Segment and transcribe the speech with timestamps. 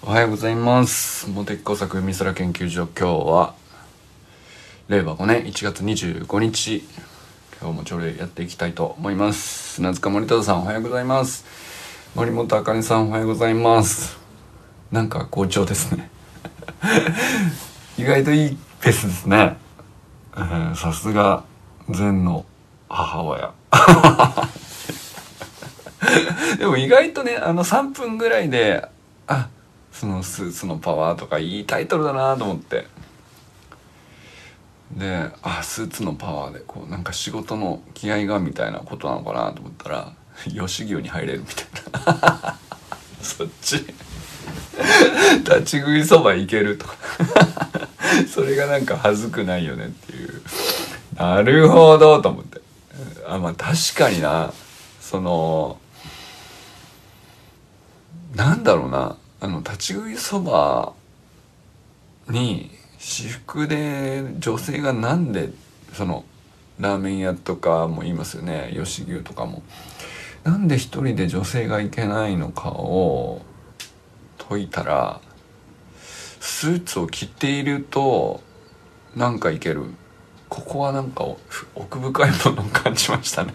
[0.00, 1.28] おはようございます。
[1.28, 3.54] 茂木工作美空研究所今日は
[4.86, 6.84] 令和5年1月25日。
[7.60, 9.74] 今日も朝礼やっていきたいと思います。
[9.74, 11.44] 砂塚森忠さんおはようございます。
[12.14, 14.16] 森本あかねさんおはようございます。
[14.92, 16.08] なんか好調ですね。
[17.98, 19.56] 意外といいペースですね。
[20.36, 21.42] うんさすが
[21.90, 22.46] 禅の
[22.88, 23.52] 母親。
[26.56, 28.88] でも意外とねあの3分ぐらいで
[29.26, 29.48] あ
[29.98, 32.86] そのスーツのパワーとかいいタイトルだなと思って。
[34.92, 40.12] であスーツのパワーでこうなんか仕事の気合がみたいなことなのかなと思ったら
[40.46, 42.58] 吉牛に入れるみたいな。
[43.20, 43.84] そっち。
[45.44, 46.94] 立ち食いそばいけるとか。
[48.32, 50.42] それがなんか恥ずくないよねっていう。
[51.16, 52.60] なるほどと思って。
[53.26, 54.52] あまあ確かにな。
[55.00, 55.80] その
[58.36, 59.16] なんだろうな。
[59.40, 60.92] あの立ち食いそば
[62.28, 65.50] に私服で女性がなんで
[65.92, 66.24] その
[66.80, 68.72] ラーメン屋とかも言いますよね。
[68.74, 69.62] 吉牛とかも。
[70.44, 73.42] なんで一人で女性がいけないのかを
[74.48, 75.20] 解いたら
[76.40, 78.40] スーツを着ていると
[79.14, 79.84] なんかいける。
[80.48, 81.24] ここはなんか
[81.74, 83.52] 奥深いものを感じましたね。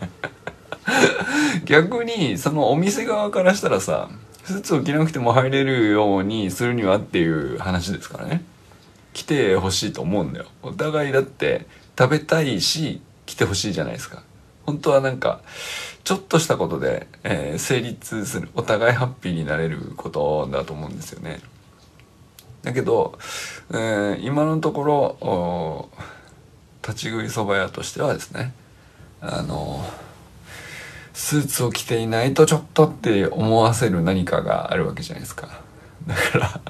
[1.65, 4.09] 逆にそのお店側からしたらさ
[4.44, 8.44] スーツを着なくても入れるようにするにはっていう話ですからね。
[9.13, 10.45] 来てほしいと思うんだよ。
[10.61, 11.66] お互いだって
[11.97, 14.23] 食べたいし来てほしいじゃないですか。
[14.66, 15.41] 本当はなんか
[16.03, 21.39] ちょっとしたことで、えー、成立するお互いハッピーになれることだと思うんですよね。
[22.64, 23.17] だけど、
[23.71, 25.89] えー、今のところ
[26.81, 28.53] 立ち食いそば屋としてはですね
[29.21, 30.12] あのー
[31.14, 35.61] スーツを着ていないとちょっとって思わせる何かがあるわけじゃないですか。
[36.08, 36.61] だから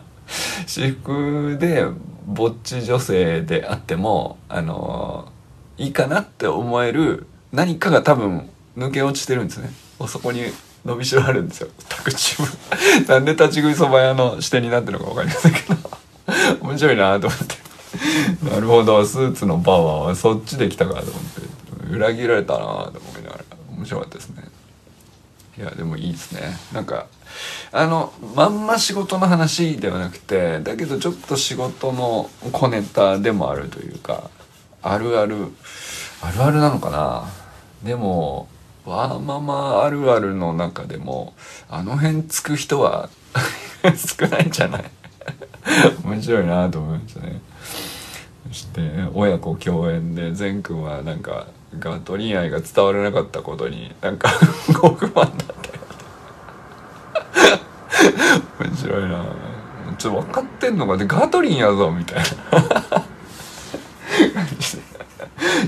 [0.67, 1.85] 私服で
[2.25, 5.31] ぼっち女性であっても、あの
[5.77, 9.69] いいかなって思える何かが多分抜け落ちてるんですね。
[10.07, 10.43] そこに
[10.85, 11.69] 伸びしろあるんですよ。
[11.87, 12.47] 宅地部。
[13.07, 15.75] なんで立ち食いそば屋の視点になってるのかわかりませんけど。
[16.61, 17.55] 面白いなと思って。
[18.49, 21.93] なるほど、スーツのパワーはそっちで来たかと思って。
[21.93, 23.12] 裏切られたなと思いながら。
[23.75, 24.43] 面白かったですね。
[25.57, 26.41] いやでもいいですね。
[26.73, 27.05] なんか
[27.71, 34.29] あのまんま仕事の話ではなくてだけどちょっと仕事の小ネタでもあるというか
[34.81, 35.47] あるある
[36.21, 37.25] あるあるなのかな。
[37.83, 38.47] でも
[38.85, 41.33] ワーママあるあるの中でも
[41.69, 43.09] あの辺つく人は
[44.17, 44.83] 少ないんじゃない？
[46.03, 47.41] 面白いなと思いましたね。
[48.49, 48.81] そして
[49.13, 51.47] 親子共演で善くんはなんか
[51.79, 54.29] ガトリン愛が伝わらなかったことになんか
[54.79, 55.43] ご不満だった。
[55.77, 55.83] よ
[58.59, 59.25] 面白いな。
[59.97, 60.95] ちょっと分かってんのか。
[60.95, 62.23] ってガトリンやぞみたいな。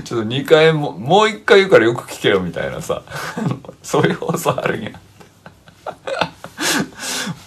[0.04, 3.02] ちょっと2回ももう1回言うからよく聞けよみたいなさ。
[3.82, 4.90] そういう放送あるんや。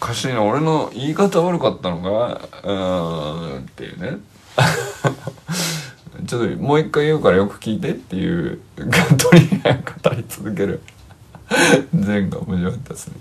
[0.02, 0.44] おかしいな。
[0.44, 2.42] 俺の言い方悪かったのか。
[2.64, 4.18] うんっていうね。
[6.26, 10.82] ちょっともう一回言うからよく聞いてっていうガトリン愛を語り続ける。
[11.94, 13.14] 前が面白かったですね。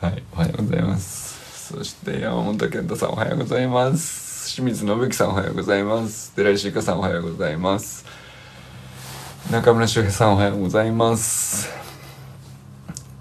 [0.00, 1.72] はいおはようございます。
[1.74, 4.54] そして山本健太さんおはようございます。
[4.54, 6.32] 清水信之さんおはようございます。
[6.36, 8.04] 寺石香さんおはようございます。
[9.50, 11.70] 中村修平さんおはようございます、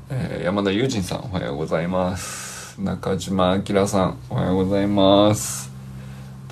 [0.09, 2.81] えー、山田友人さんおはようございます。
[2.81, 5.74] 中島明さんおはようございます。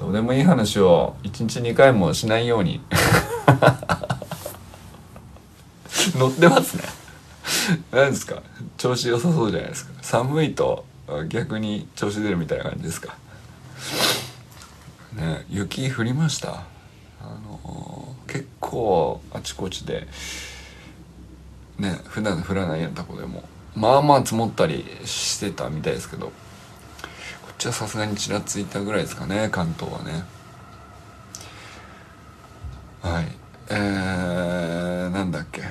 [0.03, 2.81] どうでもいい話を1日2回もしないように。
[6.19, 6.83] 乗ってますね。
[7.89, 8.43] 何ですか？
[8.77, 9.93] 調子良さそうじゃないですか。
[10.01, 10.83] 寒いと
[11.29, 13.15] 逆に調子出るみたいな感じですか？
[15.13, 16.49] ね雪降りました？
[17.21, 20.05] あのー、結構あちこちで
[21.77, 26.33] ね普段降らないようなとこでもまあまあ積もったりしてたみたいですけど。
[27.57, 30.23] ちはさすがにちらついたぐらいですかね関東はね。
[33.01, 33.27] はい。
[33.69, 35.61] えー、なんだっけ。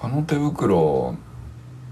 [0.00, 1.16] あの手袋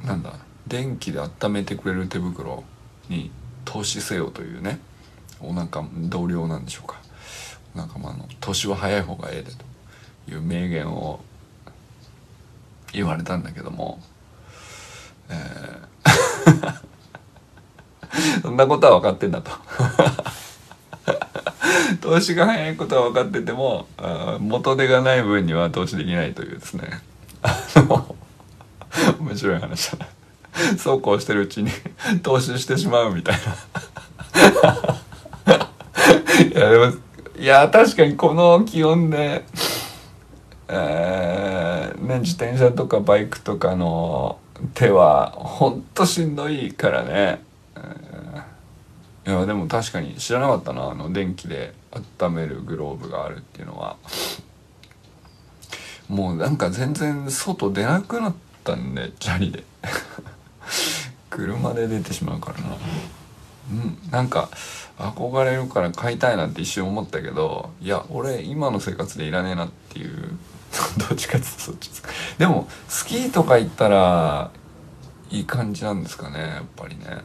[0.04, 0.34] なんだ。
[0.66, 2.64] 電気で温めてくれる手袋
[3.08, 3.31] に
[3.64, 4.81] 投資せよというね。
[5.40, 7.00] お仲同僚なんでしょうか。
[7.75, 9.64] お仲間の年は早い方がええでと
[10.32, 11.20] いう名言を
[12.92, 14.00] 言われたんだけども。
[15.28, 16.94] えー
[18.43, 19.50] そんなことは分かってんだと。
[22.00, 23.87] 投資が早いことは分かってても
[24.40, 27.00] 元手がない分には投資できないというですね。
[27.43, 28.14] あの
[29.20, 29.99] 面白い話だ。
[29.99, 30.06] な
[30.78, 31.70] そうこうしてるうちに
[32.22, 33.55] 踏襲してしまうみたいな。
[36.34, 36.93] いやでも
[37.38, 39.44] いや確かにこの気温で
[40.69, 44.38] えー、ね自転車とかバイクとかの
[44.75, 47.43] 手はほんとしんどいからね、
[49.26, 51.73] いやでも確かに知らなかったなあの電気で
[52.21, 53.97] 温めるグローブがあるっていうのは。
[56.09, 59.65] もうなんか全然外出なくなったんでチャリで。
[61.31, 62.76] 車で出てしまうからな。
[63.71, 64.50] うんなんか
[64.99, 70.38] 憧れるから買いたいなって一瞬思ったけどいや俺今の生活でいらねえなっていう
[71.09, 72.03] どっちかっていうとそっちです。
[72.03, 74.50] かでもスキーとか行ったら
[75.31, 77.23] いい感じなんですかねやっぱりね。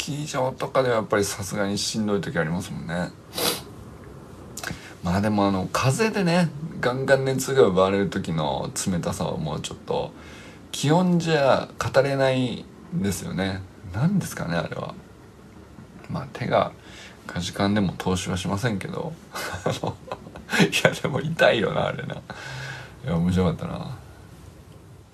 [0.00, 3.10] キー場とかではやっぱりさすがにしんどい時ありますもんね。
[5.04, 6.48] まあでもあの風でね
[6.80, 10.10] ガンガン熱が奪われる時の冷たさはもうちょっと
[10.72, 12.64] 気温じゃ語れない
[12.96, 13.60] んですよね。
[13.92, 14.94] 何ですかねあれは。
[16.08, 16.72] まあ手が
[17.26, 19.12] かじかんでも投資はしませんけど。
[20.60, 22.14] いやでも痛いよなあれな。
[22.14, 22.18] い
[23.06, 23.98] や面白かったな。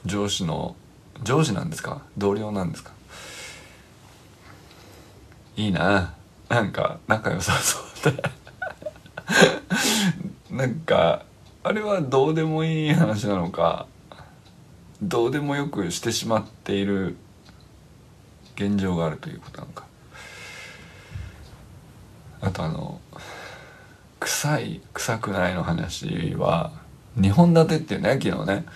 [0.04, 0.76] 上司の
[1.24, 2.02] 上司なんですか？
[2.16, 2.92] 同僚なんですか？
[5.56, 6.14] いいな。
[6.48, 7.78] なんか仲良さそ
[8.10, 8.22] うで。
[10.54, 11.24] なんか
[11.64, 13.86] あれはどうでもいい話なのか。
[15.02, 17.16] どうでもよくしてしまっている
[18.54, 19.84] 現状があるということなのか。
[22.40, 23.00] あとあの
[24.20, 26.72] 臭い臭くないの話は
[27.18, 28.66] 2本立てっていうね昨日ね。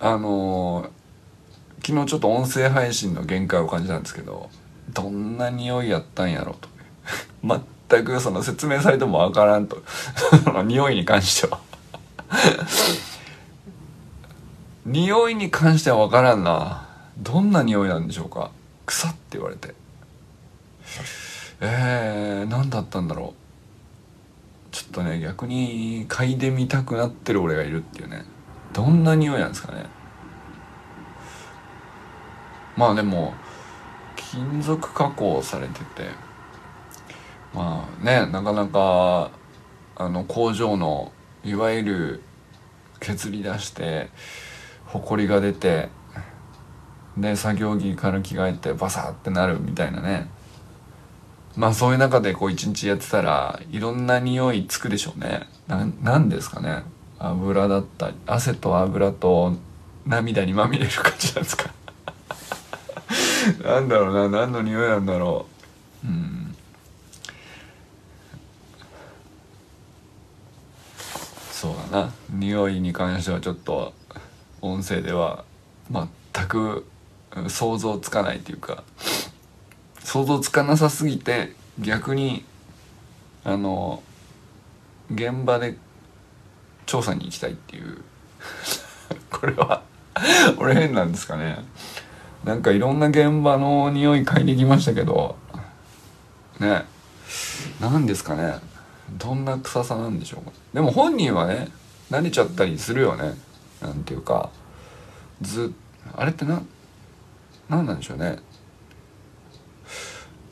[0.00, 0.90] あの
[1.86, 4.48] 昨日ちょっと音声配信の限界を感じたんですけど
[4.94, 6.68] どんな匂いやったんやろうと。
[7.90, 9.82] 全くその説明されてもわからんと。
[10.44, 11.60] そ の匂いに関しては。
[14.86, 16.86] 匂いに関してはわからんな。
[17.18, 18.50] どんな匂いなんでしょうか。
[18.86, 19.74] 草って言われて。
[21.60, 24.74] えー、何だったんだろう。
[24.74, 28.24] ちょっとね逆に嗅いでみたくなってる俺がいるっていうね。
[28.72, 29.86] どんな匂いなんですかね。
[32.76, 33.34] まあでも
[34.16, 36.08] 金属加工されてて
[37.54, 39.30] まあねなかなか
[39.96, 41.12] あの工場の
[41.44, 42.22] いわゆる
[43.00, 44.10] 削り出して
[44.86, 45.88] 埃が出て
[47.16, 50.28] で作業着から着替えてバサッてなるみたいなね。
[51.56, 55.48] まあそういう中でこう一日やってたらいろんな匂いつくでしょうね。
[55.68, 56.82] なんですかね。
[57.20, 59.54] 油だったり汗と油と
[60.04, 61.70] 涙にまみれる感じなんですか。
[63.62, 65.46] なんだろうな何の匂いなんだろ
[66.04, 66.06] う。
[66.06, 66.56] うん。
[71.52, 72.12] そうだな。
[72.30, 73.92] 匂いに関してはちょっと
[74.60, 75.44] 音声では
[75.90, 76.86] 全く
[77.48, 78.82] 想像つかないというか
[80.00, 82.44] 想像つかなさすぎて逆に
[83.44, 84.02] あの
[85.10, 85.76] 現場で
[86.86, 88.02] 調査に行きたいっていう。
[89.30, 89.82] これは
[90.56, 91.64] 俺変なんですかね。
[92.44, 95.36] なんかいろんな現場の匂い嗅いできましたけど。
[96.60, 96.84] ね。
[97.80, 98.56] 何ですかね。
[99.18, 100.52] どんな臭さなんでしょうか。
[100.72, 101.68] でも本人はね
[102.10, 103.34] 慣れちゃったりするよね。
[103.80, 104.50] なんていうか。
[105.40, 105.72] ず
[106.16, 106.62] あれってな
[107.68, 108.38] 何なんでしょうね。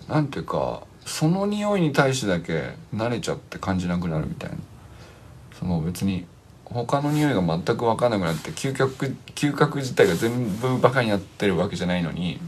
[0.09, 4.57] なんていうかその匂いに対してだけ慣れちゃって感じなくなるみたいな。
[5.59, 6.27] その別に
[6.73, 12.41] 他の匂いが全く分かんなくなって嗅覚嗅覚自体が全部バカになってるわけじゃないのに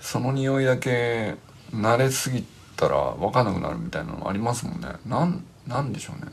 [0.00, 1.36] その匂いだけ
[1.72, 2.44] 慣れすぎ
[2.76, 4.88] たら分かんなくなるみたいなのありますもんね。
[5.06, 6.30] なんなんでしょうね。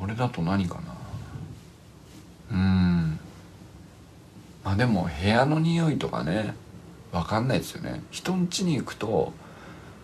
[0.00, 0.96] 俺だと何かな。
[2.52, 3.20] うん。
[4.64, 6.54] まあでも部屋の匂いとかね
[7.12, 8.02] 分かんないですよね。
[8.10, 9.32] 人ん家に行くと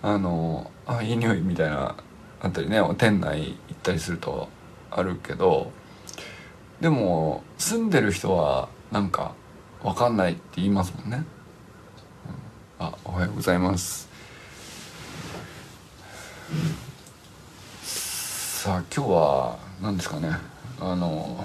[0.02, 1.96] あのあいい匂いみたいな
[2.40, 4.48] あったりね店内行ったりすると
[4.90, 5.72] あるけど
[6.80, 9.34] でも住んでる人はなんか
[9.82, 11.24] 分かんないって言いますもんね、
[12.78, 14.08] うん、あおはようございます。
[18.58, 20.30] さあ今日は何ですかね。
[20.80, 21.44] あの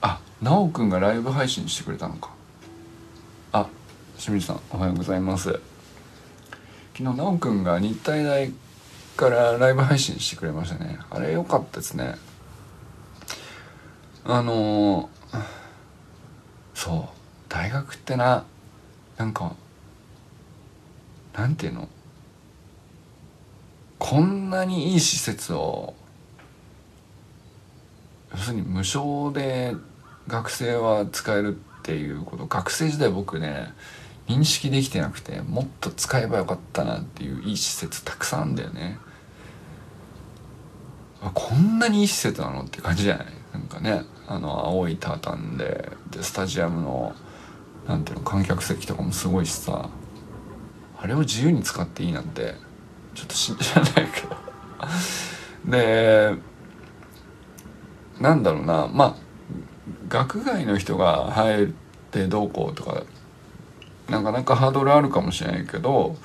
[0.00, 2.30] あなおくんがライブ配信してくれたのか。
[3.52, 3.66] あ
[4.18, 5.60] 清水さんおはようございます。
[6.98, 8.50] 昨日くんが日体大
[9.18, 10.98] からライブ配信してくれましたね。
[11.10, 12.14] あれ良かったですね。
[14.24, 15.42] あのー、
[16.74, 17.04] そう
[17.50, 18.44] 大学ってな
[19.18, 19.54] なんか
[21.34, 21.88] なんていうの？
[23.98, 25.92] こんなにいい施設を
[28.32, 29.74] 要するに無償で
[30.28, 32.46] 学生は使えるっていうこと。
[32.46, 33.74] 学生時代僕ね
[34.26, 38.98] 認識できてなくてもっと使えばよかったなっていういい施設たくさんあるんだよね。
[41.22, 43.26] あこんなにいい施設なのって感じじゃない？
[43.52, 47.14] なんかねあの青いタータンででスタジアムの
[47.86, 49.88] なんていうの観客席とかもすごいしさ
[50.98, 52.54] あれを自由に使っていいなんて
[53.14, 54.36] ちょっと信じられないけど。
[55.70, 56.34] で
[58.20, 59.16] なんだろうなまあ
[60.08, 61.66] 学外の人が入っ
[62.10, 63.02] てどうこうとか
[64.08, 66.16] なかなかハードルあるかもしれないけど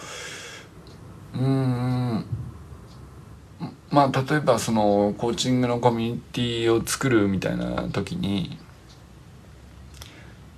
[1.34, 2.26] うん
[3.90, 8.58] まあ例えばそのコーチングのコミュニティを作るみたいな時に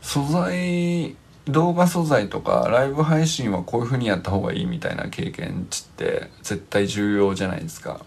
[0.01, 1.15] 素材
[1.45, 8.05] 動画素材とかライブ配信はこういうふうにやった方がいいみたいな経験値って絶対重要じゃないですか。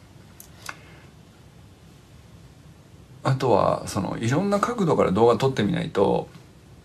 [3.23, 6.29] あとはそのいろんな角度から動画撮ってみないと,、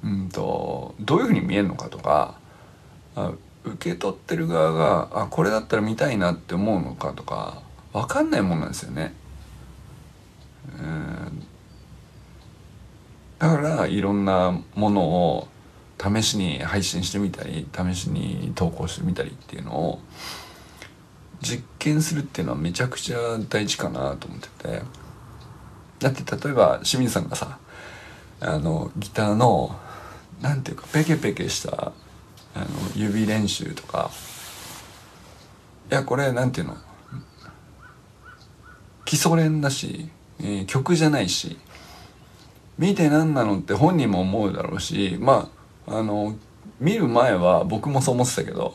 [0.03, 2.39] うんと、どういうふうに見えるのかとか
[3.15, 7.62] あ受け取ってる側があこれだったら見たいなって思うのかとか
[7.93, 9.13] 分かんないもんなんですよね。
[10.79, 11.48] うん
[13.39, 15.48] だからいろんなものを
[16.00, 20.00] 試しに配信してみたり試しに投稿してみたりっていうのを
[21.41, 23.17] 実験するっていうのはめちゃくちゃ
[23.50, 24.81] 大事かなと思ってて
[26.00, 27.58] だって例えば清水さんがさ
[28.39, 29.75] あのギターの
[30.41, 31.91] なんていうかペケペケした
[32.55, 34.12] あの指練習とか。
[35.89, 36.77] いやこれなんていうの？
[39.05, 41.57] 基礎練だし、えー、曲じゃないし。
[42.77, 45.51] 見て何なのって本人も思うだろうしま
[45.86, 46.36] ああの
[46.79, 48.74] 見る前は僕もそう思ってたけど。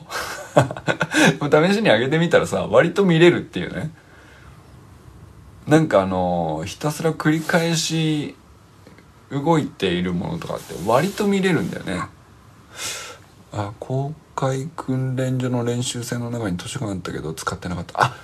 [1.69, 3.91] 試しに上げてみたらさ割と見れるっていうね。
[5.67, 8.37] なんかあのひたすら繰り返し
[9.31, 12.01] 動いているものとかって割と見れるんだよね。
[13.53, 18.03] あ公開訓練所の練習生の中に図書館あったけど使ってなかった。
[18.03, 18.17] あ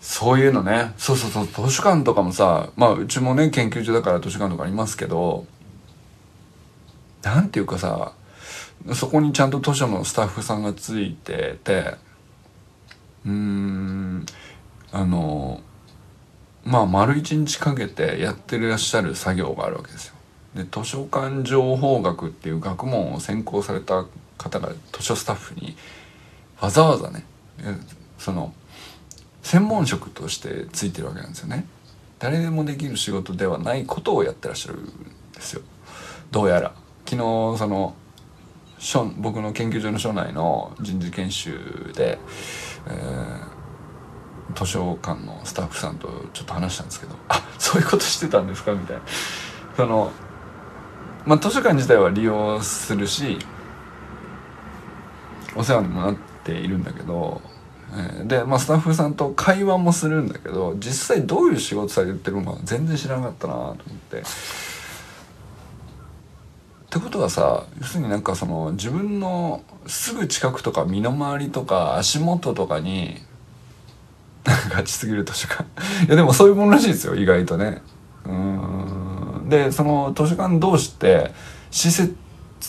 [0.00, 0.94] そういうのね。
[0.96, 1.68] そうそうそう。
[1.68, 5.46] 図書館とかもさまあうちもね研究所だから図書館とかありますけど
[7.22, 8.12] なんていうかさ
[8.94, 11.96] そこにちゃんと図書のスタッフさんがついてて
[13.26, 14.26] うーん
[14.92, 15.60] あの
[16.64, 20.14] まあ丸一日かけてやってらっしゃる作業があるわけですよ。
[20.58, 25.76] で図書館情報学っていう学問を専攻された方が図書スタッフに
[26.60, 27.24] わざわざね
[28.18, 28.52] その
[29.42, 31.64] 専門職としてついてるわけなんですよね。
[32.18, 34.84] 誰でもできる仕事ではないことをやってらっしゃるん
[35.32, 35.62] ですよ。
[36.32, 36.74] どうやら
[37.06, 37.94] 昨日その
[39.18, 42.18] 僕の研究所の所内の人事研修で、
[42.88, 49.02] えー、図書館のスタッフさんとちょっと話したんですけど「あそういうことしてたんですか?」みたいな。
[49.76, 50.10] その
[51.28, 53.38] まあ図書館自体は利用するし
[55.54, 57.42] お世話にもなっているんだけど、
[58.24, 63.76] で、まあ、スタッフさんと会話もするんだけど実際どういう仕事されてるのか全然知らなかったなと思っ
[64.10, 64.20] て。
[64.20, 64.20] っ
[66.90, 73.18] てことはさ要するになんかその自分のすぐ近くとか身の回りとか足元とかに
[74.70, 75.64] ガチすぎる図書館。
[76.06, 77.82] いやでもそういうものらしいですよ意外とね。
[78.24, 78.97] うん。
[79.48, 81.32] でその図書館同士って
[81.70, 82.14] 施設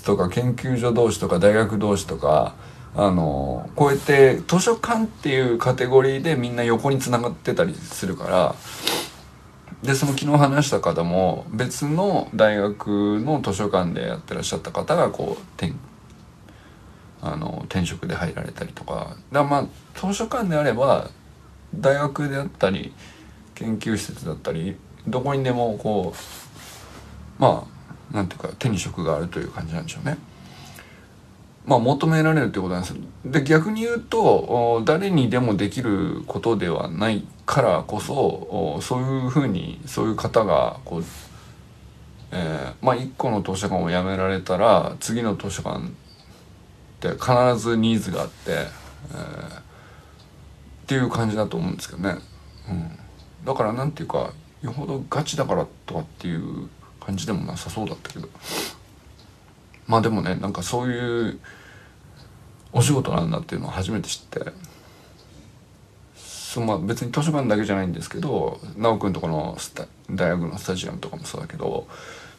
[0.04, 2.56] とか研究所同士とか大学同士とか
[2.96, 8.56] あのこうやって図書館っていうカテゴリーでみんな横につながってたりするから
[9.84, 15.74] でその昨日話した方も別の大学の図書館でやってらっしゃった方がこう転
[17.22, 19.18] あの転職で入られたりとか。
[19.32, 21.10] だまあ図書館であれば
[21.76, 22.94] 大学であったり
[23.56, 26.49] 研究施設だったりどこにでもこう
[27.40, 27.66] ま
[28.12, 30.18] あなんていうか手に職があるという感じなんでしょうね。
[31.66, 32.96] まあ、求められるってことなんです。
[33.26, 41.04] で逆に言うと誰にでもできることではないからこそそういうふうにそういう方がこう、
[42.32, 45.90] えー、まあ1個の図書館を辞められたら次の図書館っ
[47.00, 49.62] て必ずニーズがあって、えー、っ
[50.88, 52.18] ていう感じだと思うんですけどね、
[52.70, 53.00] うん、
[53.46, 56.68] だからなんていうかよほどガチだからとかっていう
[57.10, 58.30] 感じでもなさそうだったけど。
[59.88, 61.40] まあでもねなんかそういう
[62.72, 64.52] お仕事なんだっていうのを初めて知って。
[66.16, 69.56] そまあ別に図書館だけじゃないんですけど修くんとこの
[70.10, 71.88] 大学のスタジアムとかもそうだけど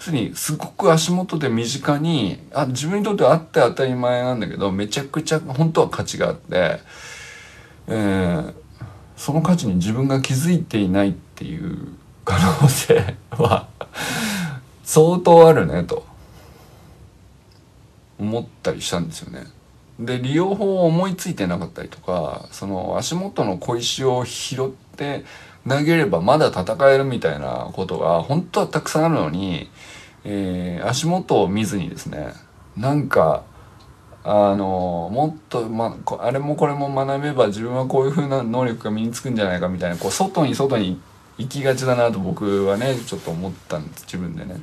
[0.01, 6.81] すにすごく足元で身近にあ自分にとってはあって当たり前なんだけどめちゃくちゃ本当は価値があって、
[7.87, 8.55] えー、
[9.17, 13.69] その価値に自分が気づいていないっていう可能性は
[14.91, 16.05] 相当あるねと
[18.19, 19.45] 思ったりしたんですよね。
[20.01, 25.25] で利用法を思いついてなかったりとかその足元の小石を拾って
[25.69, 29.71] 投げればまだ戦えるみたいなことが本当はたくさんあるのに、
[30.25, 32.33] えー、足元を見ずにですね
[32.77, 33.45] なんか
[34.25, 41.01] あのもっと、ま、あれもこれも学べば自分はこういう風な能力が身につくんじゃないかみたいなこう外に外に
[41.39, 44.61] 行きがちだなと僕はねちょっと思ったんです自分でね。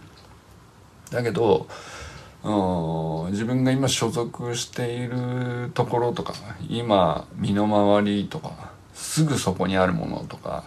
[1.09, 1.67] だけど
[3.31, 6.33] 自分が今所属しているところとか
[6.69, 10.63] 今身の回りとかすぐそこにあるものとか、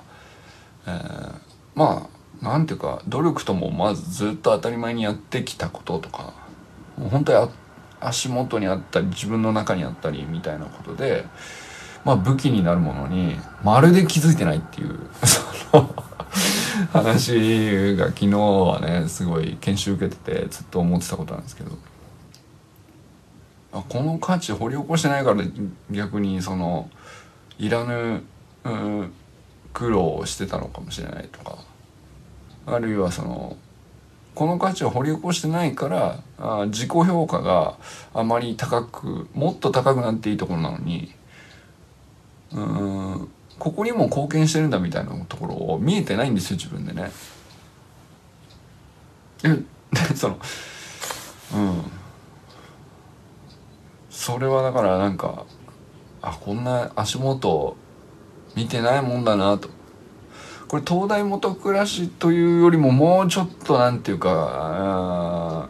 [0.87, 1.35] えー、
[1.75, 2.09] ま
[2.43, 6.33] あなんていうか努力ともまずずっと当たり前にやってきたこととか
[7.11, 7.51] 本当に
[8.01, 11.25] 足元にあったり自分の中にあったりみたいなことで、
[12.05, 14.99] まあ、武器になるものにまるで気づいてないっていう。
[16.93, 21.71] 話が昨日はねすごい研修受けててずっと思ってたことなんですけど。
[23.73, 25.45] あこの価値掘り起こしてないから
[25.93, 26.91] 逆にその
[27.57, 28.25] いらぬ、
[28.65, 29.13] うん、
[29.73, 31.59] 苦労をしてたのかもしれないとか。
[32.67, 33.57] あるいはその
[34.35, 37.77] この価値を掘り起こしてないからあ自己評価が
[38.15, 41.13] あまり高くもっと高くなっていいところなのに
[42.53, 43.29] うん
[43.61, 47.13] ここにも貢献してるんだみたいなところを見えてないんですよ自分でね。
[49.45, 49.63] え
[50.17, 50.39] その
[51.55, 51.83] うん
[54.09, 55.45] それはだからなんか
[56.23, 57.77] あこんな足元
[58.57, 59.69] 見てないもんだなと
[60.69, 65.69] これ東大元暮らしというよりももうちょっとなんていうか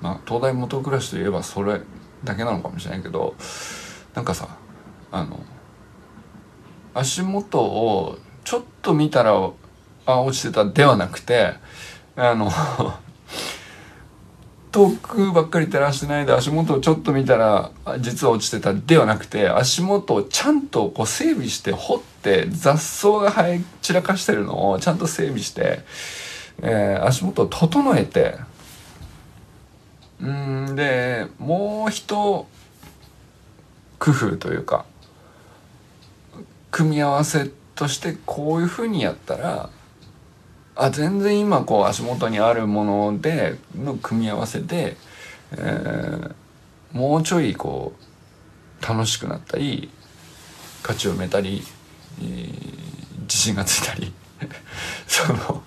[0.00, 1.82] まあ東大元暮らしといえばそれ
[2.24, 3.34] だけなのかもしれないけど
[4.14, 4.61] なんかさ
[5.12, 5.38] あの
[6.94, 9.50] 足元をちょっと見たら
[10.06, 11.52] あ落ちてたではなくて
[12.16, 12.50] あの
[14.72, 17.70] 遠くばっかり照らしてないで足元をちょっと見たら
[18.00, 25.80] 実は落ちてたではなくて足元をちゃんとこう整備して掘って雑草が生え散らかしてるのをちゃんと整備して、
[26.62, 28.38] えー、足元を整えて
[30.22, 32.46] うんでもう一
[33.98, 34.86] 工夫というか
[36.72, 39.70] 組み合わせとしてこういうふうにやったら
[40.74, 44.96] あ全然今こう足元にあるものでの組み合わせで、
[45.52, 46.34] えー、
[46.92, 47.92] もうちょいこ
[48.80, 49.90] う楽しくなったり
[50.82, 51.62] 価値を埋めたり、
[52.20, 54.12] えー、自信がついたり
[55.06, 55.62] その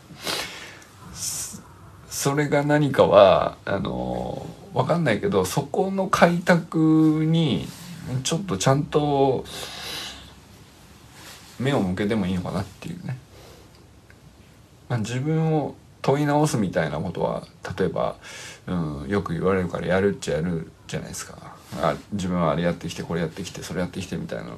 [2.09, 7.67] それが何かはあの分かんないけどそこの開拓に
[8.23, 9.45] ちょっとちゃんと
[11.59, 13.17] 目を向けてもいいのかなっていうね。
[14.89, 18.15] まあ、自分を問い直すみたいなことは例えば、
[18.67, 24.55] うん、よく言われるからやるっちゃやるじゃないですかあ自分はあれやってきてこれやってきてそれやってきてみたいな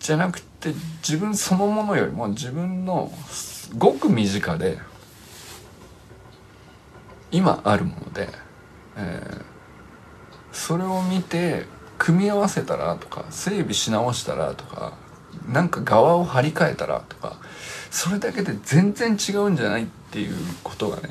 [0.00, 0.72] じゃなくて
[1.08, 3.12] 自分そのものよりも自分の
[3.78, 4.78] ごく身近で
[7.30, 8.28] 今あるもので、
[8.96, 9.42] えー、
[10.52, 11.64] それを見て
[11.98, 14.94] 組み合わせたらとか整備し直したらとか
[15.48, 17.36] なんか側を張り替えたらとか
[17.90, 21.10] それだけで全然違うんじゃないっていうことがね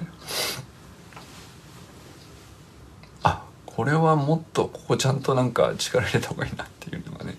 [3.24, 7.38] あこれはもっとここちゃんとなんか力入れた方がいいなっていうのがね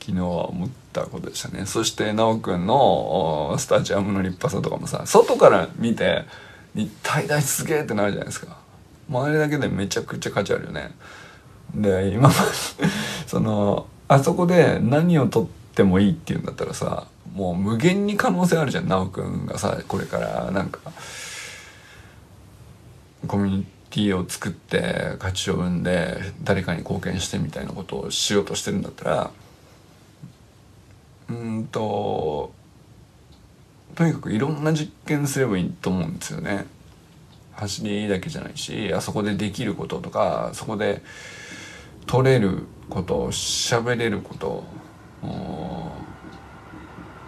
[0.00, 1.64] 昨日は思ったことでしたね。
[1.64, 6.24] そして修くんのスタジアムの立派さとかもさ外から見て
[6.74, 8.58] 日体大すげえってなるじゃないですか。
[9.08, 10.94] もうあれだけでめちゃくちゃ価値あるよね。
[11.74, 12.30] で今
[13.26, 20.80] そのあそこで何を取ってもいいっていうんだったらさもう無限に可能性あるじゃん奈くんがさこれからなんか
[23.26, 29.30] コミュニティを作って価値を生んで誰かに貢献してみたいなことをしようとしてるんだったら
[31.30, 32.52] うんと
[33.94, 36.66] とにかくいろんな実験すればいいと思うんですよね。
[37.52, 41.02] 走りだけじゃないしあそこでできることとかそこで
[42.06, 44.64] 取れること喋れること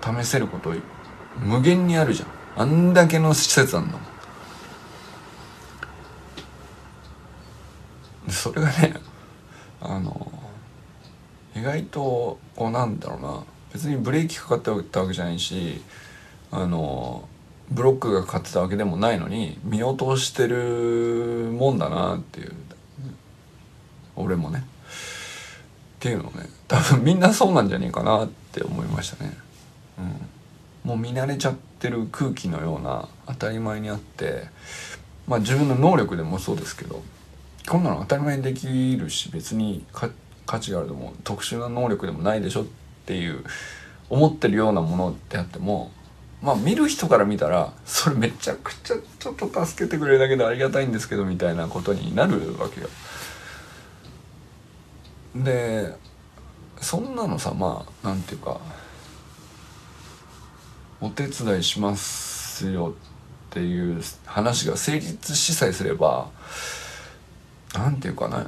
[0.02, 0.74] 試せること
[1.38, 2.28] 無限にあるじゃん。
[2.62, 3.98] あんだけの施設あんの
[8.28, 8.94] それがね
[9.83, 10.30] あの
[11.57, 13.42] 意外とこうなんだろうな。
[13.72, 15.83] 別にブレーキかかってたわけじゃないし
[16.52, 17.28] あの
[17.70, 22.52] ブロックがかかってたわけでもないのに見落としてるもんだなっていう。
[24.16, 24.64] 俺もね。
[26.05, 29.33] っていうのね多分みんなそうなんじゃねえかなって思いましたね。
[30.85, 34.49] うん、もう見慣れちゃってる空気のような当たり前にあって
[35.27, 37.03] まあ自分の能力でもそうですけど
[37.67, 40.11] こんなの当たり前にできるし別に価
[40.61, 42.67] 値があるとも特殊な能力でもないでしょっ
[43.07, 43.43] ていう
[44.11, 45.90] 思ってるようなものであっても
[46.43, 52.88] まあ見る人から見たらそれめちゃくちゃちょっと助けてくれるだけでありがたいんですけどみたいなことになるわけよ。
[55.35, 55.94] で
[56.81, 58.61] そんなのさまあなんていうか
[61.01, 62.94] お手伝いしますよ
[63.51, 66.29] っていう話が成立しさえすれば
[67.75, 68.47] なんていうかね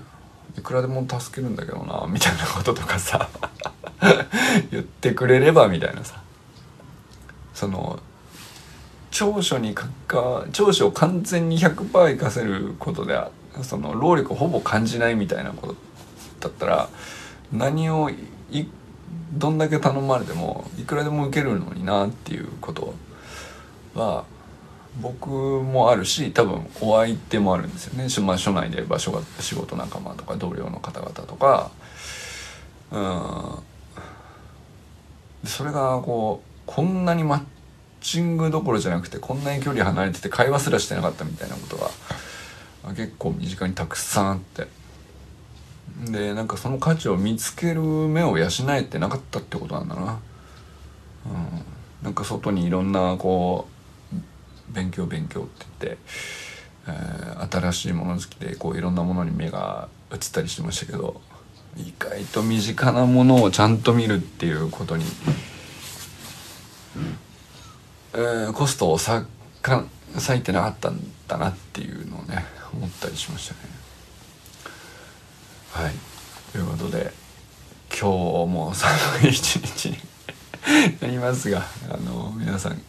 [0.57, 3.29] いくらでも助けるんだけどなみたいなこととかさ
[4.71, 6.23] 言ってくれればみたいなさ。
[7.57, 7.99] その
[9.11, 13.19] 長所にかか長所を完全に100%生かせることで
[13.63, 15.75] その労力をほぼ感じないみたいなこと。
[16.47, 16.89] だったら
[17.53, 18.11] 何を
[19.33, 22.95] どんだけ頼まれてもいくらでも受けるのになっていうこと
[23.95, 24.25] は
[25.01, 31.71] 僕もあるし多分お相手もあるんですよね、まあ、署内で場所が仕事仲間とか同僚の方々とか。
[32.91, 33.59] うん。
[35.45, 37.43] それがこうこんなにマッ
[38.01, 41.91] チングどころじゃなくてこんなに距離離れてて会話すらしてなかったみたいなことが
[42.95, 44.67] 結構身近にたくさんあって。
[46.11, 50.19] でなんかその価値を見つける目を養えてなかったってことなんだな、うん、
[52.03, 53.77] なんか外にいろんなこう
[54.73, 55.99] 勉強勉強って言って、
[56.89, 61.21] えー、新しいもの好きでこういろんなものに目が移ったりしてましたけど
[61.77, 65.05] 意外と身近なものをちゃんと見るっていうことに、
[68.15, 69.27] えー、コストを割
[69.63, 73.76] か割いてなかったんだなっていうのをね思ったりしましたね。
[75.83, 75.93] はい。
[76.53, 77.13] ということで
[77.91, 78.07] 今日
[78.53, 79.97] も寒い一日に
[81.01, 82.81] なりますがあの皆さん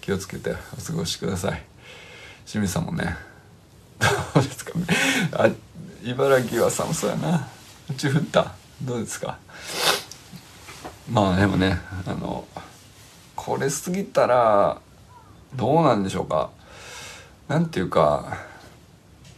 [0.00, 1.62] 気をつけてお過ごしください。
[2.46, 3.16] 清水さんもね
[4.34, 4.72] どうですか？
[5.32, 5.48] あ
[6.04, 7.48] 茨城は寒そうやな。
[7.90, 9.38] うち降ったどうですか？
[11.10, 12.46] まあでもねあの
[13.36, 14.78] これ過ぎたら
[15.54, 16.50] どうなんでしょうか？
[17.48, 18.38] なんていうか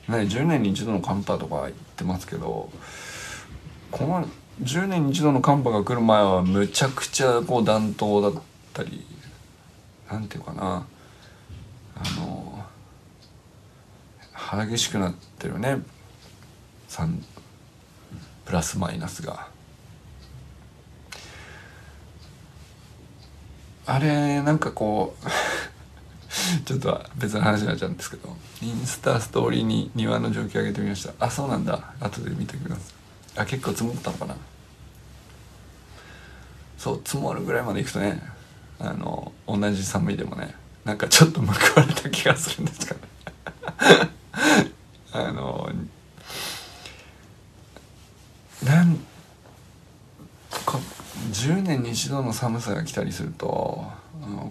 [0.08, 1.68] ね10年に一度の寒波とか
[2.02, 2.68] ってますけど
[3.90, 4.28] この
[4.62, 8.32] 10年に一度の寒波が来る前はむちゃくちゃこう暖冬だっ
[8.74, 9.06] たり
[10.10, 10.86] なんていうかな
[11.94, 12.66] あの
[14.66, 15.78] 激しくなってるね。
[18.44, 19.48] プラスマイナスが。
[23.86, 25.26] あれなんかこう
[26.64, 31.12] ちょっと別の話になっちゃうんですけどインスタストーリーに庭の状況上げてみました。
[31.18, 31.92] あそうなんだ。
[32.00, 32.84] 後で見てください
[33.40, 34.36] あ結構積もったのかな。
[36.78, 38.20] そう積もるぐらいまでいくとね
[38.80, 41.46] あの同じ寒いでもねなんかちょっと報
[41.80, 43.00] われた気がするんですかね。
[45.12, 45.70] あの
[48.64, 48.96] なん
[50.64, 50.78] こ
[51.30, 53.84] 10年に一度の寒さが来たりすると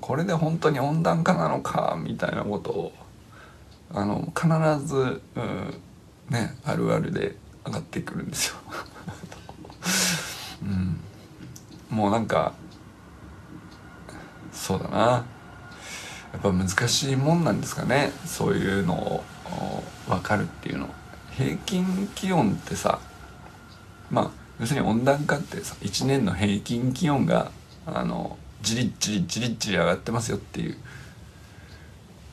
[0.02, 2.92] これで本当に温暖化なのかみたいなことを
[3.94, 4.48] あの必
[4.88, 5.82] ず、うん、
[6.30, 8.56] ねあるあるで上がってくるんですよ。
[10.64, 11.00] うん、
[11.90, 12.54] もうなんか
[14.52, 15.26] そうだな。
[16.34, 18.12] やっぱ難しいもんなんですかね。
[18.26, 19.24] そういうのを
[20.08, 20.90] 分かるっていうの。
[21.32, 23.00] 平均気温ってさ
[24.10, 27.52] まあ要するに温暖化ってさ1年の平均気温が
[27.86, 30.78] あのじりじりじりじり上がってますよっていう。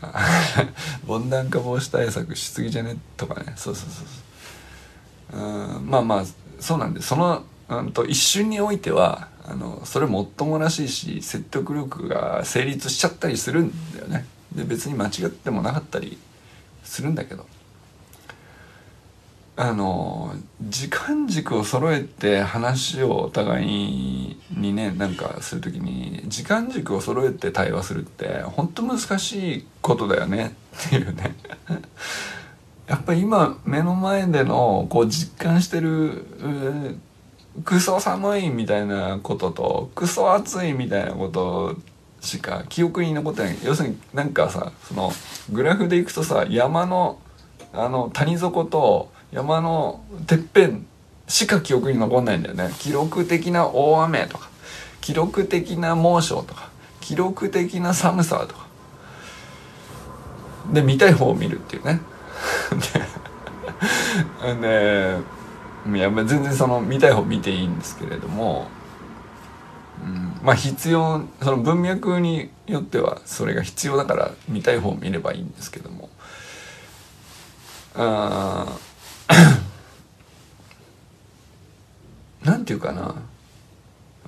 [1.08, 2.96] 温暖化防止対策しすぎじゃね？
[3.16, 3.54] とかね。
[3.56, 4.06] そうそうそう
[5.32, 5.78] そう。
[5.78, 6.24] うんまあまあ
[6.60, 14.26] そうなんでその、うんと、一瞬においてはあのそれもっともらしいし説得力が成立しちゃったりするんだよね。
[14.54, 16.18] で別に間違ってもなかったり
[16.84, 17.46] するんだけど。
[19.60, 30.54] あの時間軸を揃えて話をお互いにねなんかする時に時間軸を揃えて対話するって本当難しいことだよね
[30.86, 31.34] っていうね。
[32.86, 36.24] やっぱり今目の前でのこう実感してる
[37.64, 41.74] クソ寒いみたいなこととクソ暑いみたいなこと
[42.20, 43.58] しか記憶に残ってない。
[43.64, 45.12] 要するになんかさその
[45.50, 47.18] グラフでいくとさ山の
[47.72, 50.86] あの谷底と山のてっぺん
[51.26, 52.70] しか記憶に残んないんだよね。
[52.78, 54.48] 記録的な大雨とか
[55.00, 58.68] 記録的な猛暑とか記録的な寒さとか。
[60.72, 62.00] で見たい方を見るっていうね。
[64.60, 65.16] で
[65.86, 68.68] いや全然その見たい方見ていいんですけれども、
[70.02, 76.10] うん、まあ必要その文脈によってはそれが必要だから見たい方を見ればいいんですけども。
[77.94, 78.66] あ
[82.44, 83.14] なんていうかな。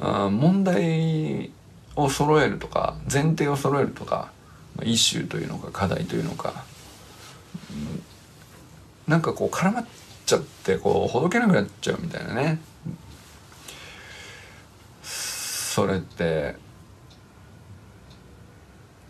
[0.02, 1.50] あ問題
[1.94, 4.32] を揃えるとか前提を揃えるとか
[4.82, 6.64] イシューというのか課題というのか、
[7.70, 8.02] うん、
[9.06, 9.86] なんかこう絡まっ
[10.24, 12.58] ちゃってこうほどけなくなっちゃうみたいなね。
[15.02, 16.56] それって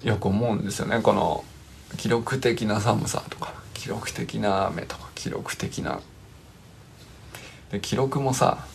[0.02, 1.00] よく思うんですよね。
[1.00, 1.44] この
[1.96, 3.54] 記録的な寒さとか。
[3.80, 6.00] 記録的な雨とか記録的な。
[7.72, 8.66] で記録もさ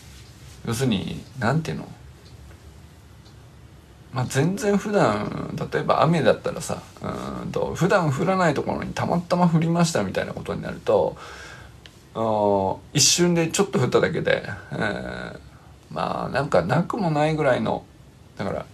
[0.65, 1.87] 要するに何ていうの？
[4.11, 6.81] まあ、全然普段例えば雨だったらさ
[7.43, 11.17] うんと普段降らないところにたまたま降りましたみたいなことになると
[12.93, 15.39] 一瞬でちょっと降っただけで、えー、
[15.91, 17.83] まあなんかなくもないぐらいの
[18.37, 18.65] だから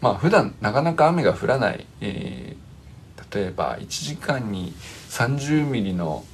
[0.00, 4.72] まあ普段なかなか雨が降らない、えー、例えば1時間に
[5.08, 6.24] 30ミリの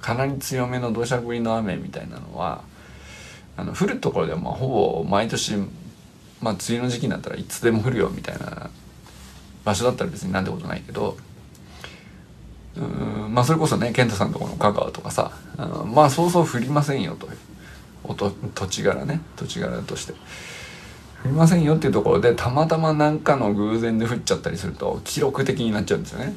[0.00, 2.62] かなり強めの土砂降りの雨みたいなのは
[3.56, 5.56] あの降るところではほぼ毎年
[6.40, 8.68] まあ梅雨の時期になったらいつでも降るよみたいな
[9.64, 11.16] 場所だったら別になんてことないけど
[12.76, 17.36] うんまあそれこそね健太さんとこの香川とかさあのまあそうそう降りませんよという
[18.54, 26.34] 土地柄ね土地柄として降りませんよっていうところでたまたま何かの偶然で降っちゃったりすると記録的になっちゃうんですよね。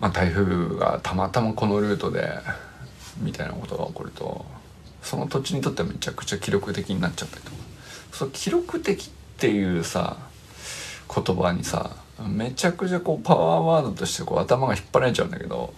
[0.00, 2.28] まあ、台風がたまたまこのルートで
[3.18, 4.44] みたいなことが起こると
[5.02, 7.50] その土地にとってはめちゃくちゃ記録的になっちゃったりと。
[7.50, 7.56] か
[8.12, 10.16] その記録的っていうさ
[11.14, 15.74] 言葉にさめちゃくちゃこうパワーワードとしてこう頭が引っ張られちゃうんだけど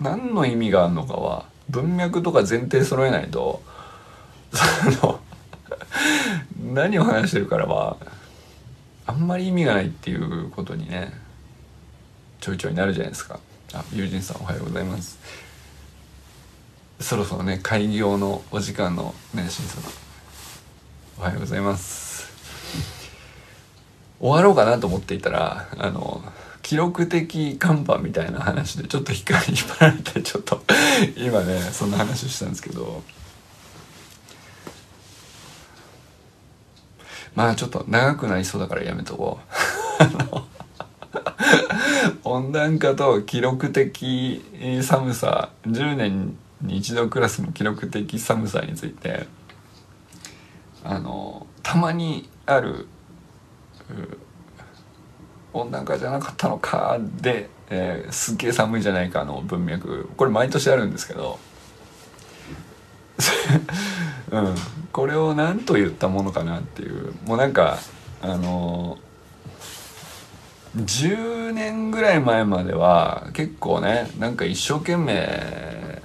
[0.00, 3.62] 何の意味があるのかは文脈とか前提揃えないと
[4.52, 5.20] その
[6.74, 7.96] 何を話してるからは
[9.06, 11.12] あんまり意味がないっていうことにね
[12.46, 13.40] ちょいちょいなるじゃないですか。
[13.74, 15.18] あ友人さんおはようございます。
[17.00, 19.82] そろそろね開業のお時間のね新さん。
[21.18, 22.30] おはようございます。
[24.20, 26.22] 終わろうかなと思っていたらあの
[26.62, 30.62] 記録的看板みたいな話でちょっと光引っ張られてちょっと
[31.16, 33.02] 今ねそんな話をしたんですけど。
[37.34, 39.40] まあちょっと長くなりそうだからやめとこ
[40.52, 40.55] う。
[42.26, 44.42] 温暖化と記録的
[44.82, 49.26] 寒さ10年に一度クラスの記録的寒さについて
[50.82, 52.88] あのたまにある
[55.52, 61.38] 温暖化じゃなかったのかで、えー、すっげえ寒いじゃないかの文脈これ毎年あるんですけど、
[64.32, 64.54] うん、
[64.92, 67.78] これを何と言ったものかなっていうもうなんか
[68.20, 68.98] あの
[70.76, 76.02] 10年ぐらい前までは結構ねなんか一生懸命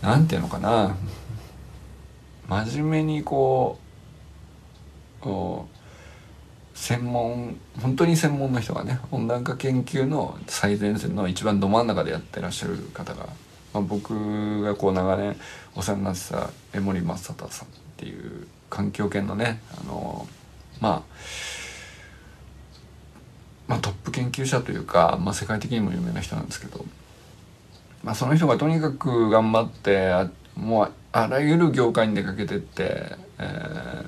[0.00, 0.96] なんていうのかな
[2.48, 3.78] 真面目にこ
[5.22, 5.74] う
[6.74, 13.26] 専門本当に専門の人がね温暖化研究の最前線の一番ど真ん中でやってらっしゃる方が、
[13.72, 15.36] まあ、僕がこう長年
[15.74, 20.26] お世話になってた江森正人さんっていう環境研のねあの
[20.80, 21.14] まあ
[23.66, 26.84] まあ、トップ研究者というか、まあ、世界的にも有名な人なんですけど、
[28.02, 34.06] まあ、その人がとにかく頑張ってあもうあらゆる業界に出かけてって、えー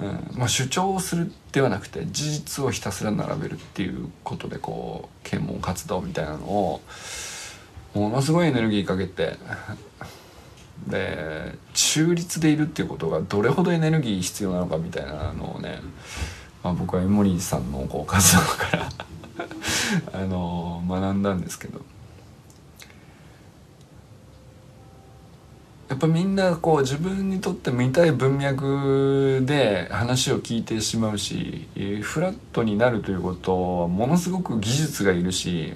[0.00, 6.80] うんまあ、主張をするではなくて事実をひたすら並べるっていうことでこう検問活動みたいなのを
[7.94, 9.36] ものすごいエネルギーかけて
[10.86, 15.80] で中立でいるっていうことがどれほどエネルギー必要なのかみたいなのをね
[16.62, 18.88] まあ、僕は江森さんのこう活動から
[20.20, 21.80] あの学んだんですけど
[25.88, 31.68] やっぱみんなこう自分にとって見たい文脈で話を聞いてしまうし
[32.00, 35.74] フラットになるということはものすごく技術がいるし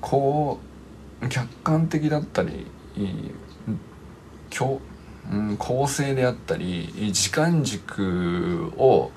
[0.00, 0.58] こ
[1.22, 2.66] う客観的だったり
[5.30, 9.12] うん、構成であったり時間軸を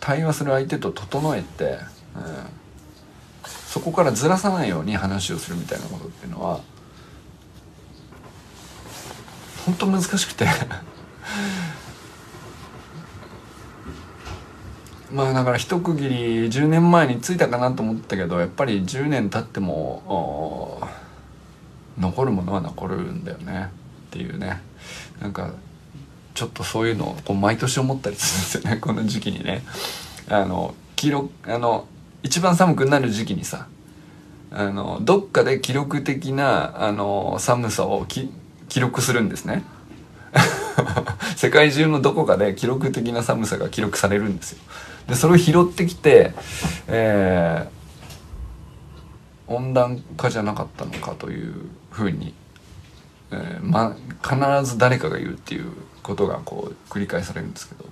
[0.00, 1.80] 対話する相手と整えて、うん、
[3.44, 6.60] そこからずらさないように話をするみたいなことっていうのは
[9.66, 10.46] 本当難しくて。
[15.12, 20.82] まあだから一区切り10年前についたかなと思ったけどやっぱり10年経っても
[21.98, 23.70] 残るものは残るんだよね。
[24.08, 24.60] っていうね。
[25.20, 25.52] なんか
[26.34, 28.76] ちょっとそういうのをこう毎年思ったりするんですよね。
[28.80, 29.62] この時期にね。
[30.28, 31.86] あの記録あの
[32.22, 33.68] 一番寒くなる時期にさ
[34.50, 38.30] あのどっかで記録的なあの寒さを記
[38.80, 39.64] 録するんですね。
[41.36, 44.58] 世界中のどこかで記録的な寒さが記録されるんですよ。
[45.08, 46.34] でそれを拾ってきて、
[46.88, 47.75] えー、
[49.48, 51.54] 温暖化じゃなかったのかという
[51.90, 52.34] ふうに、
[53.30, 57.84] えーま、必ず誰かが言うっていうことがこう繰り返されるんですけど。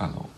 [0.00, 0.30] あの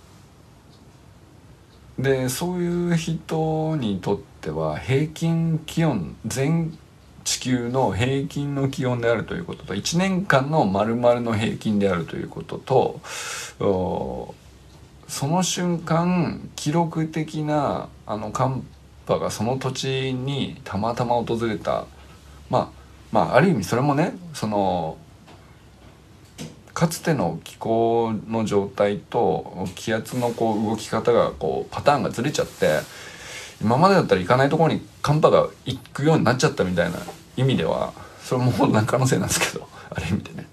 [1.98, 6.76] でそういう人にとっては平均気温全
[7.22, 14.34] 地球の平均の気温であるということと1年間の丸々の平均であるということと
[15.06, 21.86] その瞬間記録的なあの寒波がその土地にたまたま訪れた。
[22.50, 24.96] まあまあある意味それもねその
[26.74, 32.80] かつての気候の状態と気圧のこう動き方がこうパターンがずれちゃって
[33.60, 36.98] 今までだったら行かないところに寒波が行くようになっちゃったみたいな
[37.36, 40.48] 意味ではそれも温暖化のせいなんですけど ある意味でね。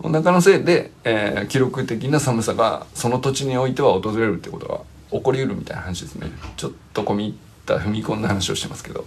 [0.00, 6.30] 温暖化のせいで、えー、記録的な寒さがその土地においては訪れるってことが起こりうるみたいな話ですね。
[6.56, 7.34] ちょっと込み入っ
[7.66, 9.04] た踏み込んだ話をしてますけど。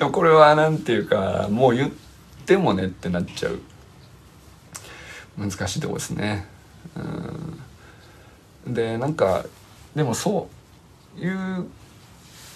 [0.12, 1.90] これは何ていうかもう言っ
[2.44, 3.60] てもねってなっちゃう。
[5.38, 6.46] 難しいとこですね。
[8.66, 8.74] うん。
[8.74, 9.44] でなんか
[9.94, 10.48] でもそ
[11.18, 11.66] ういう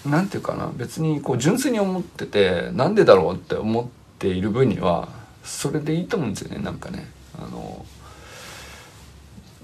[0.05, 0.71] なんていうかな。
[0.75, 3.87] 別にこう純粋に思っててなんでだろうって思っ
[4.19, 5.09] ている分には
[5.45, 7.07] それでいいと思うんですよねなんかね。
[7.39, 7.85] あの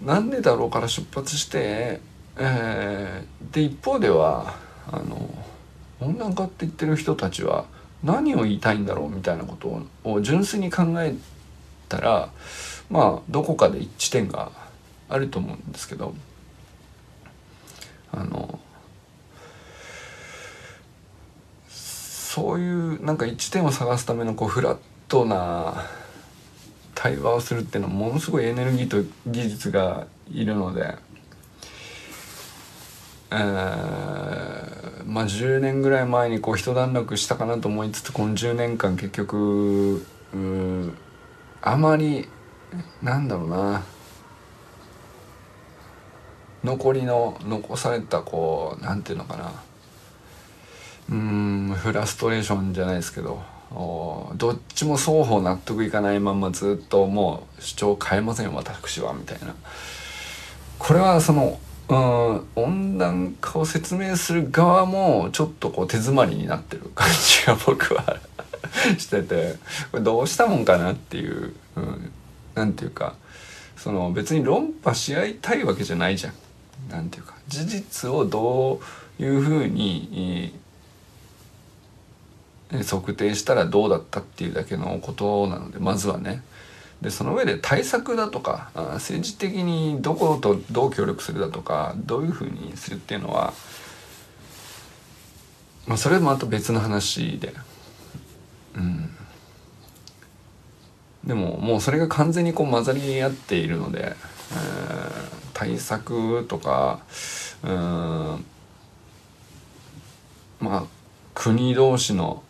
[0.04, 2.00] なんでだろうから出発して、
[2.36, 4.56] えー、で一方では
[4.90, 5.30] あの
[6.00, 7.66] 温暖化って言ってる人たちは
[8.02, 11.14] 何を言いたいんだろうみたいなことを純粋に考え
[11.88, 12.30] たら
[12.90, 14.50] まあどこかで一致点が
[15.08, 16.14] あると思うんですけど
[18.10, 18.58] あの
[21.68, 25.86] そういうなんか一致点を探すためのこうフラットな
[27.02, 30.94] 対話をするっていうのはものすごいエネルギーと技術がいるので、
[33.32, 40.06] えー、まあ10年ぐらい前にこう一段落したかなと思いつつこの10年間結局
[41.60, 42.28] あまり
[43.02, 43.82] なんだろうな
[46.62, 49.52] 残りの残されたこうなんていうのかな
[51.10, 53.42] うんフラストレーションじゃないですけど
[53.74, 59.54] どっちも双方納得いかないまんまずっともう主張変えません私はみたいな
[60.78, 61.58] これはその
[61.88, 68.18] うん温暖化を説明する側もちょっとこう手詰まりになってる感じが僕は
[68.98, 69.56] してて
[69.90, 72.12] これどうしたもんかなっていう、うん、
[72.54, 73.14] なんていうか
[73.76, 76.34] その別に論破し合いたいわけじゃないじゃん。
[76.90, 78.80] なんていうか事実をど
[79.18, 80.54] ういうふうに
[82.78, 86.42] 測定したらどうだったっていうだけのことなのでまずはね。
[87.02, 93.52] でその上で対策だとか政治的にどことどう協力するだとかどういうふうにするっていうのは、
[95.88, 97.52] まあ、それもまた別の話で。
[98.76, 99.10] うん。
[101.24, 104.14] でももうそれが完全にこう混ざり合っているので、えー、
[105.54, 107.00] 対策とか
[107.62, 108.44] うん
[110.60, 110.84] まあ
[111.34, 112.42] 国同士の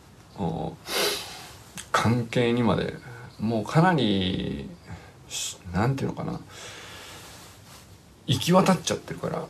[1.90, 2.94] 関係にまで
[3.38, 4.68] もうかなり
[5.72, 6.40] なんていうのかな。
[8.26, 9.46] 行き渡っちゃってるから。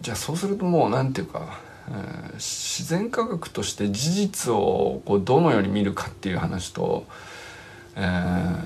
[0.00, 7.04] じゃあそうするともうなんていうか、えー、自然科学として事実をこうどのように見るかっていう話と、
[7.96, 8.64] えー、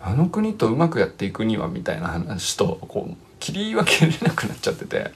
[0.00, 5.10] あの国とうまくやっていくにはみたいな話とこう切り分けれなくなっちゃってて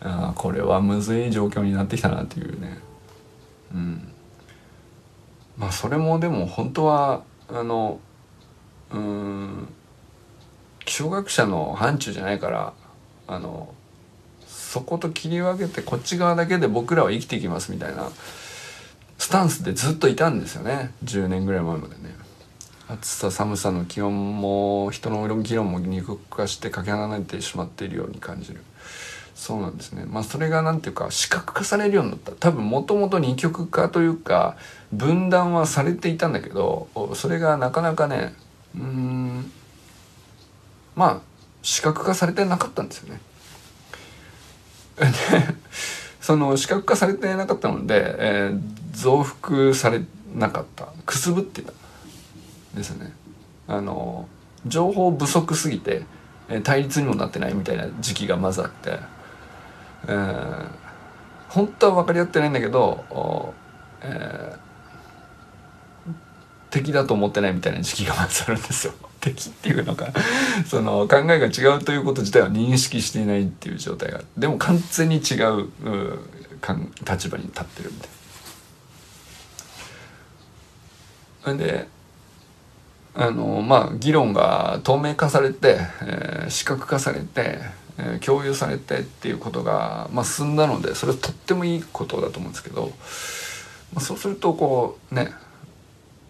[0.00, 2.78] あこれはむずい状況になってきたなっていうね。
[3.74, 4.12] うん。
[5.60, 8.00] まあそれもでも本当はあの
[8.92, 9.68] うん
[10.86, 12.72] 気象学者の範疇じゃないから
[13.28, 13.74] あの
[14.46, 18.08] そこと切り分けてこっち側だけで僕らは生きていきますみたいな
[19.18, 22.30] スタンスでずっといたんですよね10年ぐらい前までね。
[22.88, 28.64] 暑さ寒さの気温も人の議論も二極化してかけ離れてしまっているように感じる。
[29.40, 30.04] そうなんですね。
[30.06, 32.32] まあそれが何ていうか視覚化されるようになった。
[32.32, 34.58] 多分もともと二極化というか
[34.92, 38.34] 分断はされていたんだけどそれがなかなかね
[38.74, 39.50] うん
[40.94, 41.20] まあ
[41.62, 43.20] 視覚化されてなかったんですよね。
[45.00, 45.06] で
[46.20, 48.60] その視覚化されてなかったので、えー、
[48.92, 50.02] 増幅され
[50.34, 50.88] なかった。
[51.06, 51.72] くすぶってた
[52.74, 53.14] ですね。
[53.66, 54.28] あの
[54.66, 56.02] 情報不足すぎて
[56.62, 58.98] 対立にもなってないみたいな時期がまずあって、
[60.06, 60.66] えー、
[61.48, 63.54] 本当は分かり合ってないんだけど、
[64.02, 66.12] えー、
[66.70, 68.94] 敵だと思ってないみたいな時期がまずあるんですよ。
[69.20, 70.06] 敵っていうのか
[70.66, 75.68] その考えが違うということ自体は認識していないっていう状態がでも完全に違う
[77.06, 78.06] 立場に立ってるみた
[81.50, 81.62] いな。
[81.62, 81.88] で
[83.14, 87.58] あのまあ議論が透明化されて、えー、視覚化されて、
[88.24, 92.92] 共有されてっていうことが、まあ、進んだのでそれはとってもいいことだと思うんですけど、
[93.94, 95.32] まあ、そうするとこうね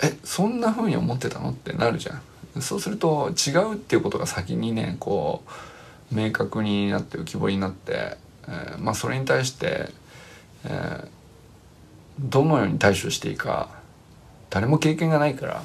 [0.03, 2.23] えそんなふうに思ってたのってなるじゃん。
[2.61, 5.45] そうすると違うっていうことが先にねこ
[6.11, 8.17] う明確になって浮き彫りになって、
[8.49, 9.91] えー、まあそれに対して、
[10.65, 11.09] えー、
[12.19, 13.69] どのように対処していいか
[14.49, 15.63] 誰も経験がないから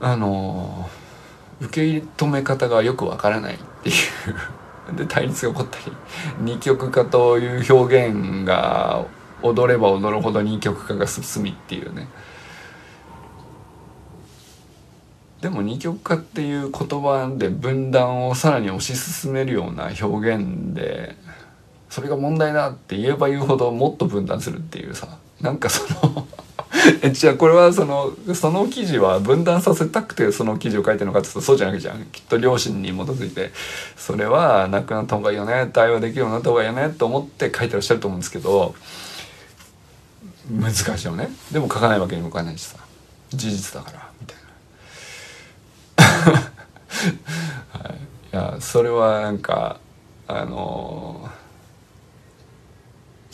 [0.00, 0.88] あの
[1.60, 3.58] 受け止め方がよくわからない
[3.88, 4.96] っていう。
[4.96, 5.94] で対立が起こったり
[6.40, 9.04] 二極化という表現が
[9.42, 12.08] 踊れば踊るほど二極化が進みっていうね。
[15.42, 21.14] でも二極化っていう言葉で分断をさらに推し進めるような表現で
[21.90, 25.18] それが問題だって言えば言うほどもっと分断するっていうさ。
[25.40, 26.26] なんかその
[27.02, 33.52] えじゃあこれはそのその記事は分断させたくてその記事を書いてるのかって言うとそうじゃなくじゃんきっと両親に基づいて。
[33.96, 35.68] それはなくなった方がいいよね。
[35.70, 38.74] 対話できるようになった方がいいよねと思って書いてらっしゃると思うんですけど。
[40.50, 41.28] 難しいよね。
[41.52, 42.78] でも書かないわけにもいかないしさ。
[43.30, 44.10] 事実だから。
[44.18, 46.32] みたいな。
[47.82, 47.96] はい、い
[48.32, 49.78] やそれはなんか
[50.26, 51.37] あのー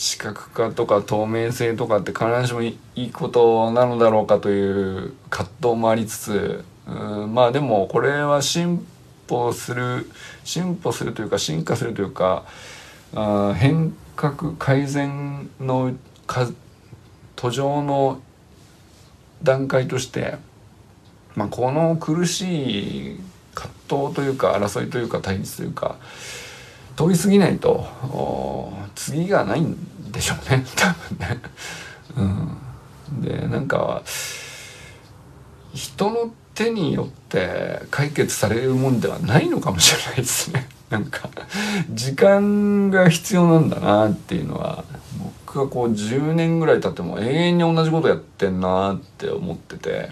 [0.05, 8.87] 視覚化とか透明性とかって必ずしもいいことなのだろうかという葛藤もありつつうんまあでもこれは進
[9.27, 10.07] 歩する
[10.45, 12.45] 進歩するというか進化するというか
[13.15, 15.95] あ変革改善の
[16.27, 16.51] か
[17.35, 18.21] 途上の
[19.43, 20.37] 段階として、
[21.35, 23.21] まあ、この苦しい
[23.55, 23.73] 葛
[24.11, 25.97] 藤というか争いというか対立というか
[26.95, 27.87] 通り過ぎないと
[28.95, 31.41] 次がないんでしょうね 多分ね。
[32.17, 34.03] うん、でなんか
[35.75, 40.69] 人の手によって解決されるもんではないのかもしれないですね。
[40.91, 41.29] なんか
[41.91, 44.85] 時間が必要なんだなっていうのは
[45.47, 50.11] 僕はこう10年ぐらい経っても永遠に同じことやってんなって思ってて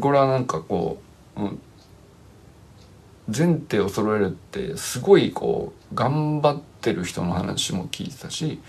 [0.00, 1.00] これはなんかこ
[1.36, 1.60] う、うん、
[3.36, 8.60] 前提を揃えるってすごいこう頑張ってる人の話も聞いてたし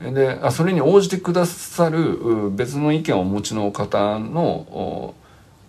[0.00, 5.14] であそれに応じてくださる別の意見をお持ちの方の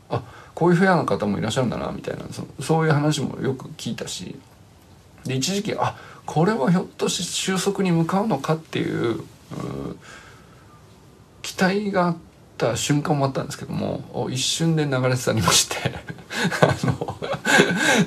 [0.09, 0.23] あ
[0.53, 4.35] こういうフェアな方もいらっしゃるんだなみたいなそそういう話もよく聞いたし
[5.25, 9.23] で一時期あこれはひょっとして収束に向かうのかっていう
[11.41, 12.28] 期待があって
[12.59, 15.93] た瞬間もあったんですけども一瞬で流れ去りまして
[16.61, 17.17] あの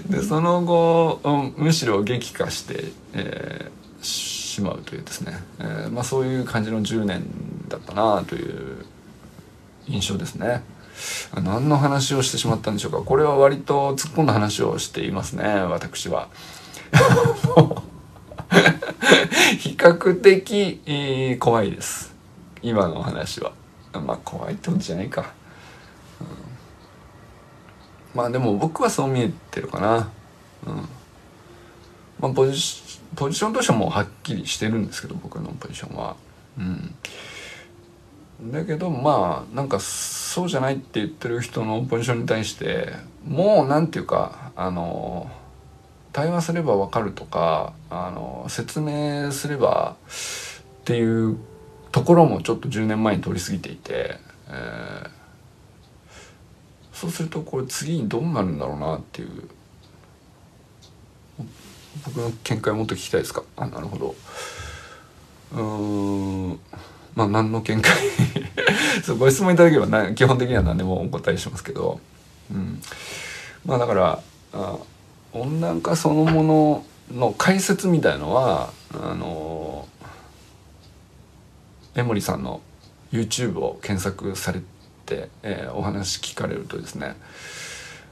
[0.08, 1.20] でその後
[1.56, 2.84] むしろ激化して、
[3.14, 7.24] えー、しまうというですね、えー、まあ、そういう感じの10年
[7.68, 8.84] だったなという
[9.88, 10.62] 印象ですね。
[11.34, 16.28] 何の話をしてしまったんでしょうかこれは割と突っ込んだ話をしていますね私は。
[19.58, 22.14] 比較的、えー、怖いです
[22.62, 23.52] 今の話は。
[24.00, 25.32] まあ怖いってことじゃないか。
[26.20, 26.26] うん、
[28.14, 30.10] まあでも僕はそう見えてるかな。
[30.66, 30.88] うん
[32.22, 32.62] まあ、ポジ
[33.16, 36.16] ポジションとしてはもうはっきりしてるんですけど僕のポジションは。
[36.56, 36.60] う
[38.44, 42.92] ん、だけどまあなんかそうじゃないって言ってる人のポジションに対して
[43.26, 45.30] もう何て言うかあの
[46.12, 49.96] 対話すれば分かるとかあの説明すれば
[50.82, 51.38] っていう
[51.92, 54.16] ところもちょっと10年前に通り過ぎていて、
[54.48, 55.08] えー、
[56.92, 59.48] そうするとこれ次にどうなるんだろうなっていう
[62.06, 63.42] 僕の見解もっと聞きたいですか？
[63.56, 64.14] あなるほど。
[65.54, 66.60] うん
[67.14, 67.92] まあ何の見解？
[69.04, 72.00] そうご質問いただければ基本的には何でもお答えしますけど、
[72.50, 72.80] うん、
[73.66, 74.22] まあだから
[74.54, 74.76] あ
[75.34, 76.84] 温暖化そのもの
[77.14, 79.86] の解説みたいのはあの
[81.94, 82.60] 江森さんの
[83.12, 84.60] YouTube を検索され
[85.06, 87.16] て、えー、お話聞かれるとですね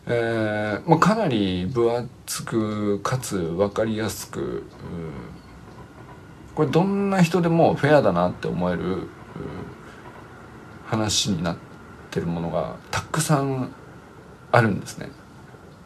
[0.07, 1.95] えーまあ、かなり分
[2.27, 4.65] 厚くかつ分かりやすく
[6.55, 9.09] これどんな人でもフェアだなって思える
[10.87, 11.57] 話になっ
[12.11, 13.73] てるものがたくさん
[14.51, 15.11] あるんですね。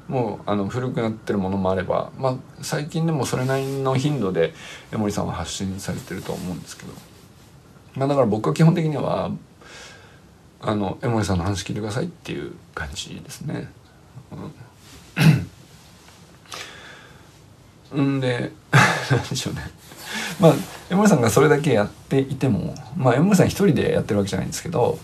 [0.08, 4.54] もうあの古くなってるものもあれば、まあ、最近でもそれなりの頻度で
[4.92, 6.92] 江森さんは発信されてると思うんですけど、
[7.96, 9.30] まあ、だから僕は基本的には
[10.60, 13.68] あの江森さんの話聞いてくださいっていう感じですね。
[17.92, 18.50] うん、んで
[19.10, 19.70] 何でしょうね
[20.40, 20.54] まあ
[20.90, 24.98] 江森さんがそれだけやっていてもまあ江森さん一人でやってるわけじゃないんですけど、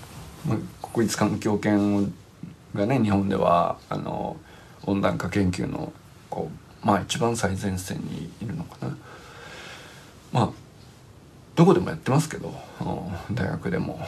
[0.46, 2.12] まあ、国立環境研
[2.74, 4.36] がね日本ではあの
[4.84, 5.92] 温暖化研究の
[6.28, 6.50] こ
[6.82, 8.96] うまあ一番最前線にいるのかな。
[10.32, 10.50] まあ
[11.60, 12.54] どこでもやってますけど
[13.32, 13.98] 大学でも、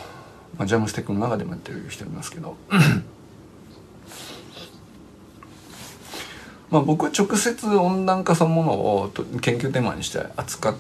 [0.57, 2.57] まあ、ジャムステックの中でもやってる人いますけど。
[6.70, 10.74] まあ僕は直接温暖化そのものを研究テーマにして扱っ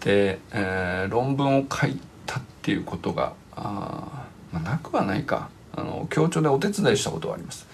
[0.00, 5.48] て、えー、論文を書いたっていうことがあ、まあ、なくはないか。
[5.74, 7.66] あの協調でお手伝いしたことはあります。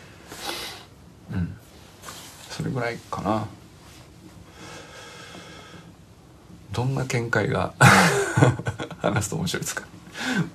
[1.33, 1.57] うん。
[2.51, 3.49] それぐらいかな。
[6.75, 7.73] どんな見解が
[9.01, 9.85] 話すと面白いですか？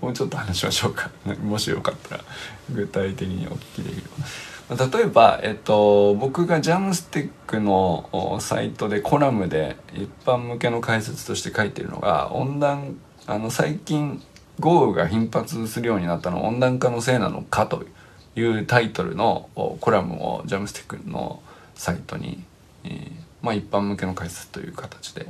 [0.01, 1.09] もうちょっと話しましょうか。
[1.43, 2.23] もしよかったら
[2.71, 4.03] 具体的にお聞きできる
[4.69, 12.95] 例えば、えっと、僕がジャムスティックのサイトでコラムで一般向けの解説として書いてるのが温暖
[13.25, 14.21] あの最近
[14.59, 17.83] 豪雨が頻発するようになったのは温暖化のせいなのかと
[18.35, 21.41] いうタイトルのコラムをジャムスティックの
[21.73, 22.43] サイトに、
[22.83, 23.11] えー、
[23.41, 25.25] まあ、一般向けの解説という形で。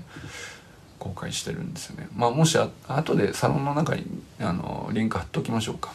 [0.99, 2.07] 公開してるんですよね。
[2.15, 4.05] まあ、もしあ後でサロンの中に
[4.39, 5.93] あのリンク貼っておきましょうか。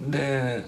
[0.00, 0.64] で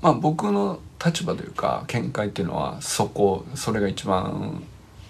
[0.00, 4.62] まあ僕の立場というか見解っていうのはそこそれが一番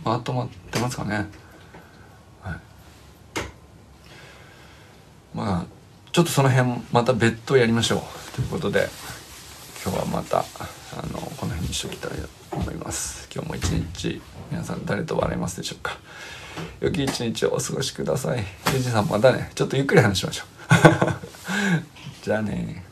[0.04, 1.26] まとまってますかね。
[2.40, 2.56] はい、
[5.34, 5.66] まあ
[6.12, 8.00] ちょっとその辺また別途やりましょう
[8.36, 8.88] ということで。
[9.84, 10.42] 今日はまたあ
[11.12, 13.28] のこの辺にしておきたいと思います。
[13.34, 15.98] 今日も一日皆さん誰と笑いますでしょうか？
[16.80, 18.44] 良き一日をお過ごしください。
[18.72, 20.46] ゆうじさんまたねちょっとゆっくり話しましょう。
[22.24, 22.84] じゃあね